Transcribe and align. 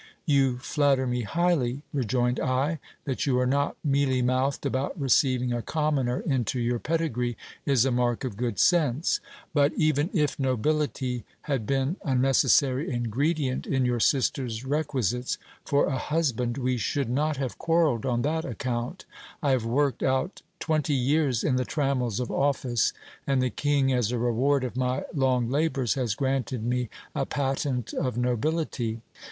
You 0.25 0.57
flatter 0.57 1.05
me 1.05 1.21
highly, 1.21 1.83
rejoined 1.93 2.39
I; 2.39 2.79
that 3.05 3.27
you 3.27 3.37
are 3.37 3.45
not 3.45 3.77
mealy 3.83 4.23
mouthed 4.23 4.65
about 4.65 4.99
receiving 4.99 5.53
a 5.53 5.61
commoner 5.61 6.21
into 6.21 6.59
your 6.59 6.79
pedigree, 6.79 7.37
is 7.67 7.85
a 7.85 7.91
mark 7.91 8.23
of 8.23 8.35
good 8.35 8.57
sense; 8.57 9.19
but 9.53 9.71
even 9.73 10.09
if 10.11 10.39
nobility 10.39 11.23
had 11.41 11.67
been 11.67 11.97
a 12.03 12.15
necessary 12.15 12.89
ingredient 12.89 13.67
in 13.67 13.85
your 13.85 13.99
sister's 13.99 14.65
requisites 14.65 15.37
for 15.65 15.85
a 15.85 15.99
husband, 15.99 16.57
we 16.57 16.77
should 16.77 17.07
not 17.07 17.37
have 17.37 17.59
quarrelled 17.59 18.03
on 18.03 18.23
that 18.23 18.43
account 18.43 19.05
I 19.43 19.51
have 19.51 19.65
worked 19.65 20.01
out 20.01 20.41
twenty 20.59 20.95
years 20.95 21.43
in 21.43 21.57
the 21.57 21.63
trammels 21.63 22.19
of 22.19 22.31
office; 22.31 22.91
and 23.27 23.39
the 23.39 23.51
king, 23.51 23.93
as 23.93 24.11
a 24.11 24.17
reward 24.17 24.63
of 24.63 24.75
my 24.75 25.03
long 25.13 25.51
labours, 25.51 25.93
has 25.93 26.15
granted 26.15 26.63
me 26.63 26.89
a 27.13 27.23
patent 27.27 27.93
of 27.93 28.17
nobility. 28.17 29.01